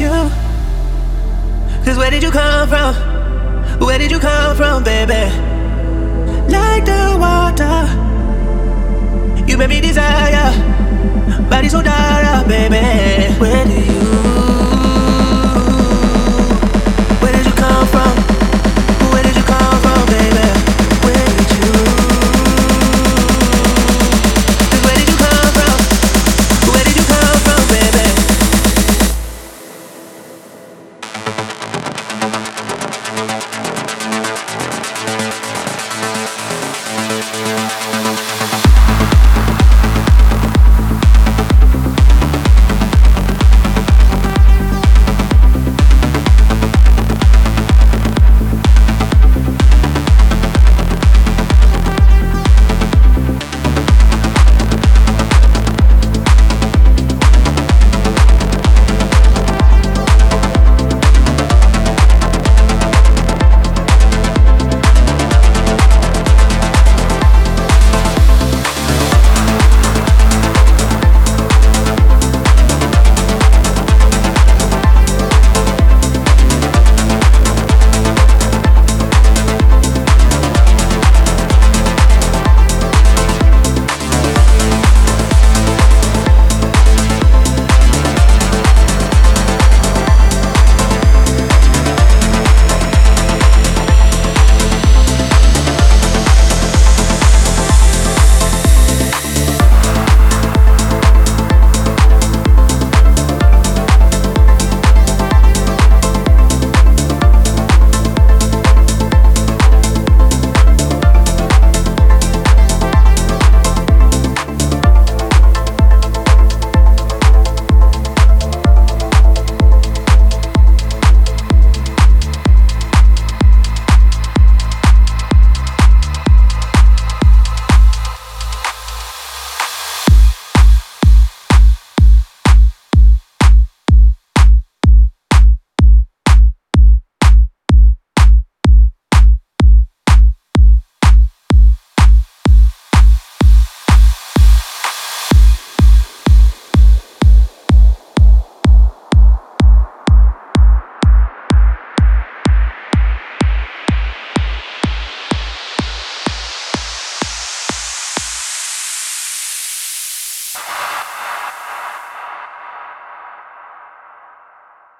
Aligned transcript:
you. 0.00 0.30
Cause 1.84 1.96
where 1.96 2.10
did 2.10 2.22
you 2.22 2.30
come 2.30 2.68
from? 2.68 2.94
Where 3.80 3.98
did 3.98 4.10
you 4.10 4.18
come 4.18 4.56
from, 4.56 4.82
baby? 4.82 5.30
Like 6.50 6.84
the 6.84 7.16
water, 7.18 7.86
you 9.46 9.56
made 9.56 9.68
me 9.68 9.80
desire. 9.80 10.52
Body 11.50 11.68
so 11.68 11.82
dark, 11.82 12.48
baby. 12.48 13.34
Where 13.38 13.64
do 13.64 13.72
you 13.72 14.63